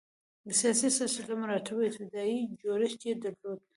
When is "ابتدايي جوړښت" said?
1.89-2.99